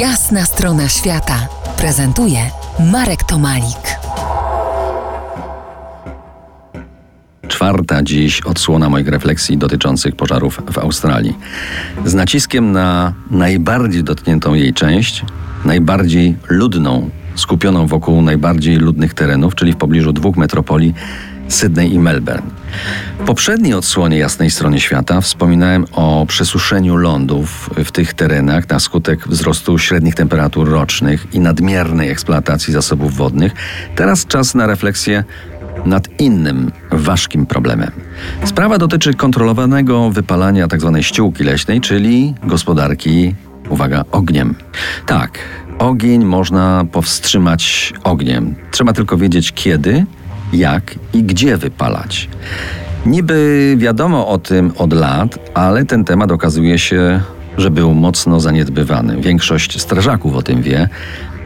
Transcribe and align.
Jasna 0.00 0.44
strona 0.44 0.88
świata 0.88 1.48
prezentuje 1.76 2.38
Marek 2.92 3.24
Tomalik. 3.24 3.98
Czwarta 7.48 8.02
dziś 8.02 8.40
odsłona 8.40 8.88
moich 8.88 9.08
refleksji 9.08 9.58
dotyczących 9.58 10.16
pożarów 10.16 10.60
w 10.72 10.78
Australii. 10.78 11.38
Z 12.04 12.14
naciskiem 12.14 12.72
na 12.72 13.12
najbardziej 13.30 14.04
dotkniętą 14.04 14.54
jej 14.54 14.74
część, 14.74 15.24
najbardziej 15.64 16.36
ludną, 16.48 17.10
skupioną 17.34 17.86
wokół 17.86 18.22
najbardziej 18.22 18.76
ludnych 18.76 19.14
terenów, 19.14 19.54
czyli 19.54 19.72
w 19.72 19.76
pobliżu 19.76 20.12
dwóch 20.12 20.36
metropolii 20.36 20.94
Sydney 21.48 21.94
i 21.94 21.98
Melbourne. 21.98 22.50
W 23.18 23.24
poprzedniej 23.24 23.74
odsłonie 23.74 24.18
jasnej 24.18 24.50
strony 24.50 24.80
świata 24.80 25.20
wspominałem 25.20 25.84
o 25.92 26.26
przesuszeniu 26.28 26.96
lądów 26.96 27.70
w 27.84 27.92
tych 27.92 28.14
terenach 28.14 28.68
na 28.68 28.80
skutek 28.80 29.28
wzrostu 29.28 29.78
średnich 29.78 30.14
temperatur 30.14 30.68
rocznych 30.70 31.34
i 31.34 31.40
nadmiernej 31.40 32.10
eksploatacji 32.10 32.72
zasobów 32.72 33.16
wodnych. 33.16 33.52
Teraz 33.96 34.26
czas 34.26 34.54
na 34.54 34.66
refleksję 34.66 35.24
nad 35.84 36.20
innym 36.20 36.72
ważkim 36.90 37.46
problemem. 37.46 37.90
Sprawa 38.44 38.78
dotyczy 38.78 39.14
kontrolowanego 39.14 40.10
wypalania 40.10 40.68
tzw. 40.68 40.98
Ściółki 41.00 41.44
leśnej, 41.44 41.80
czyli 41.80 42.34
gospodarki, 42.42 43.34
uwaga, 43.68 44.04
ogniem. 44.12 44.54
Tak, 45.06 45.38
ogień 45.78 46.24
można 46.24 46.84
powstrzymać 46.92 47.92
ogniem. 48.04 48.54
Trzeba 48.70 48.92
tylko 48.92 49.16
wiedzieć 49.16 49.52
kiedy 49.52 50.06
jak 50.52 50.94
i 51.12 51.22
gdzie 51.22 51.56
wypalać. 51.56 52.28
Niby 53.06 53.74
wiadomo 53.78 54.28
o 54.28 54.38
tym 54.38 54.72
od 54.78 54.92
lat, 54.92 55.38
ale 55.54 55.84
ten 55.84 56.04
temat 56.04 56.32
okazuje 56.32 56.78
się, 56.78 57.20
że 57.58 57.70
był 57.70 57.94
mocno 57.94 58.40
zaniedbywany. 58.40 59.16
Większość 59.20 59.80
strażaków 59.80 60.34
o 60.34 60.42
tym 60.42 60.62
wie. 60.62 60.88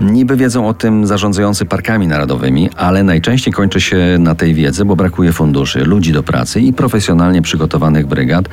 Niby 0.00 0.36
wiedzą 0.36 0.68
o 0.68 0.74
tym 0.74 1.06
zarządzający 1.06 1.64
parkami 1.64 2.06
narodowymi, 2.06 2.70
ale 2.76 3.02
najczęściej 3.02 3.54
kończy 3.54 3.80
się 3.80 3.96
na 4.18 4.34
tej 4.34 4.54
wiedzy, 4.54 4.84
bo 4.84 4.96
brakuje 4.96 5.32
funduszy, 5.32 5.84
ludzi 5.84 6.12
do 6.12 6.22
pracy 6.22 6.60
i 6.60 6.72
profesjonalnie 6.72 7.42
przygotowanych 7.42 8.06
brygad, 8.06 8.48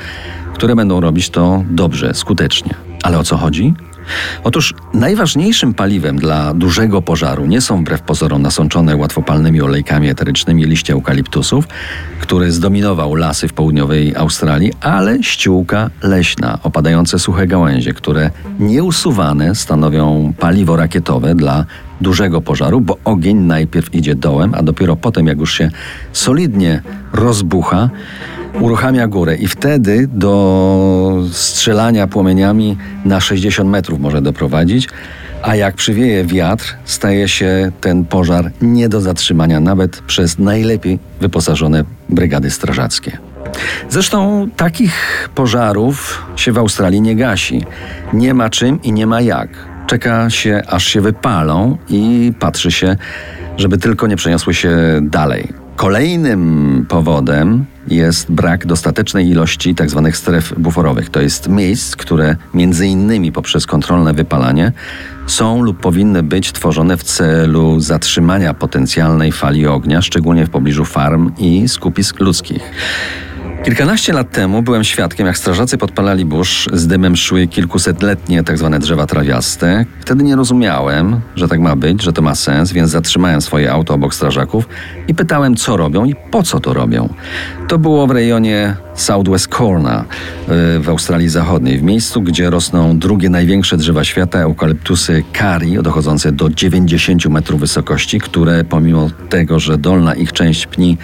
które 0.54 0.76
będą 0.76 1.02
robić 1.02 1.30
to 1.30 1.64
dobrze, 1.70 2.14
skutecznie. 2.14 2.74
Ale 3.04 3.20
o 3.20 3.24
co 3.24 3.38
chodzi? 3.38 3.74
Otóż 4.44 4.74
najważniejszym 4.94 5.74
paliwem 5.74 6.18
dla 6.18 6.54
dużego 6.54 7.02
pożaru 7.02 7.46
nie 7.46 7.62
są 7.62 7.82
wbrew 7.82 8.02
pozorom 8.02 8.42
nasączone 8.42 8.96
łatwopalnymi 8.96 9.62
olejkami 9.62 10.10
eterycznymi 10.10 10.66
liście 10.66 10.94
eukaliptusów, 10.94 11.68
który 12.20 12.52
zdominował 12.52 13.16
lasy 13.16 13.48
w 13.48 13.54
południowej 13.54 14.16
Australii, 14.16 14.74
ale 14.82 15.24
ściółka 15.24 15.90
leśna, 16.02 16.60
opadające 16.64 17.20
suche 17.20 17.48
gałęzie, 17.48 17.94
które 17.94 18.30
nieusuwane 18.60 19.56
stanowią 19.56 20.34
paliwo 20.40 20.76
rakietowe 20.76 21.36
dla 21.36 21.66
dużego 22.02 22.42
pożaru, 22.42 22.82
bo 22.82 22.98
ogień 23.06 23.38
najpierw 23.38 23.96
idzie 23.96 24.16
dołem, 24.16 24.54
a 24.56 24.64
dopiero 24.64 24.96
potem, 24.96 25.28
jak 25.28 25.40
już 25.40 25.54
się 25.54 25.70
solidnie 26.14 26.82
rozbucha, 27.14 27.90
uruchamia 28.62 29.08
górę 29.08 29.36
i 29.36 29.48
wtedy 29.48 30.08
do 30.14 31.24
strzelania 31.32 32.08
płomieniami 32.08 32.78
na 33.06 33.20
60 33.20 33.70
metrów 33.70 34.00
może 34.00 34.22
doprowadzić, 34.22 34.90
a 35.44 35.56
jak 35.56 35.76
przywieje 35.76 36.26
wiatr, 36.26 36.76
staje 36.86 37.28
się 37.28 37.72
ten 37.82 38.06
pożar 38.06 38.52
nie 38.62 38.90
do 38.90 39.02
zatrzymania 39.02 39.60
nawet 39.60 40.02
przez 40.02 40.40
najlepiej 40.40 41.00
wyposażone 41.22 41.84
brygady 42.10 42.52
strażackie. 42.52 43.18
Zresztą 43.90 44.48
takich 44.56 45.30
pożarów 45.36 46.26
się 46.36 46.52
w 46.52 46.58
Australii 46.58 47.02
nie 47.02 47.16
gasi. 47.16 47.66
Nie 48.14 48.34
ma 48.34 48.50
czym 48.50 48.82
i 48.84 48.92
nie 48.92 49.08
ma 49.08 49.22
jak. 49.22 49.50
Czeka 49.88 50.30
się, 50.30 50.62
aż 50.68 50.88
się 50.88 51.02
wypalą 51.02 51.78
i 51.90 52.34
patrzy 52.40 52.72
się, 52.72 52.96
żeby 53.58 53.78
tylko 53.78 54.08
nie 54.08 54.16
przeniosły 54.16 54.54
się 54.54 55.00
dalej. 55.02 55.63
Kolejnym 55.76 56.86
powodem 56.90 57.66
jest 57.88 58.32
brak 58.32 58.66
dostatecznej 58.66 59.30
ilości 59.30 59.76
tzw. 59.76 60.02
Tak 60.06 60.18
stref 60.18 60.54
buforowych. 60.58 61.10
To 61.10 61.22
jest 61.22 61.50
miejsc, 61.50 61.96
które 61.96 62.36
między 62.54 62.88
innymi 62.88 63.32
poprzez 63.32 63.66
kontrolne 63.66 64.14
wypalanie 64.14 64.72
są 65.28 65.62
lub 65.62 65.80
powinny 65.80 66.24
być 66.24 66.52
tworzone 66.52 66.98
w 66.98 67.04
celu 67.04 67.80
zatrzymania 67.80 68.54
potencjalnej 68.54 69.32
fali 69.32 69.68
ognia, 69.68 70.02
szczególnie 70.02 70.46
w 70.46 70.50
pobliżu 70.50 70.86
farm 70.86 71.32
i 71.38 71.70
skupisk 71.70 72.20
ludzkich. 72.20 72.72
Kilkanaście 73.64 74.14
lat 74.14 74.32
temu 74.32 74.62
byłem 74.62 74.84
świadkiem, 74.84 75.28
jak 75.28 75.38
strażacy 75.38 75.78
podpalali 75.78 76.26
burz, 76.26 76.70
z 76.74 76.88
dymem 76.88 77.16
szły 77.16 77.48
kilkusetletnie 77.48 78.44
tzw. 78.44 78.70
Tak 78.72 78.82
drzewa 78.82 79.06
trawiaste. 79.06 79.86
Wtedy 80.00 80.24
nie 80.24 80.36
rozumiałem, 80.36 81.22
że 81.36 81.48
tak 81.48 81.60
ma 81.60 81.76
być, 81.76 82.04
że 82.04 82.14
to 82.14 82.22
ma 82.22 82.36
sens, 82.36 82.72
więc 82.72 82.92
zatrzymałem 82.92 83.42
swoje 83.42 83.72
auto 83.72 83.94
obok 83.94 84.14
strażaków 84.14 84.70
i 85.08 85.16
pytałem, 85.16 85.56
co 85.56 85.78
robią 85.78 86.06
i 86.06 86.16
po 86.32 86.44
co 86.44 86.60
to 86.60 86.74
robią. 86.74 87.14
To 87.68 87.78
było 87.78 88.08
w 88.08 88.12
rejonie 88.12 88.76
Southwest 88.96 89.48
Corner 89.48 90.00
y, 90.00 90.80
w 90.80 90.90
Australii 90.90 91.30
Zachodniej, 91.30 91.78
w 91.78 91.84
miejscu, 91.84 92.22
gdzie 92.22 92.50
rosną 92.50 93.00
drugie 93.00 93.30
największe 93.30 93.78
drzewa 93.78 94.04
świata, 94.04 94.40
eukaliptusy 94.40 95.24
kari, 95.34 95.78
dochodzące 95.84 96.32
do 96.32 96.50
90 96.50 97.26
metrów 97.26 97.60
wysokości, 97.60 98.20
które 98.20 98.64
pomimo 98.64 99.10
tego, 99.30 99.60
że 99.60 99.78
dolna 99.78 100.16
ich 100.16 100.34
część 100.34 100.68
pni 100.68 100.98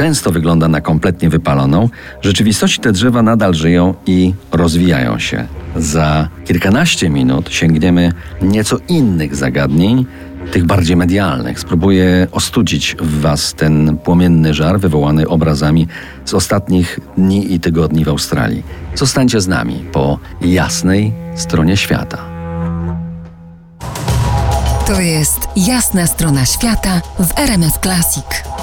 często 0.00 0.30
wygląda 0.30 0.68
na 0.68 0.80
kompletnie 0.80 1.28
wypaloną, 1.28 1.88
w 2.22 2.24
rzeczywistości 2.24 2.80
te 2.80 2.92
drzewa 2.92 3.22
nadal 3.22 3.54
żyją 3.54 3.94
i 4.06 4.34
rozwijają 4.52 5.18
się. 5.18 5.46
Za 5.76 6.28
kilkanaście 6.44 7.10
minut 7.10 7.50
sięgniemy 7.50 8.12
nieco 8.42 8.76
innych 8.88 9.36
zagadnień, 9.36 10.06
tych 10.52 10.64
bardziej 10.64 10.96
medialnych. 10.96 11.60
Spróbuję 11.60 12.26
ostudzić 12.32 12.96
w 13.00 13.20
Was 13.20 13.54
ten 13.54 13.96
płomienny 13.96 14.54
żar 14.54 14.80
wywołany 14.80 15.28
obrazami 15.28 15.86
z 16.24 16.34
ostatnich 16.34 17.00
dni 17.16 17.54
i 17.54 17.60
tygodni 17.60 18.04
w 18.04 18.08
Australii. 18.08 18.62
Zostańcie 18.94 19.40
z 19.40 19.48
nami 19.48 19.84
po 19.92 20.18
jasnej 20.40 21.12
stronie 21.36 21.76
świata. 21.76 22.18
To 24.86 25.00
jest 25.00 25.48
jasna 25.56 26.06
strona 26.06 26.46
świata 26.46 27.00
w 27.18 27.38
RMS 27.38 27.78
Classic. 27.82 28.59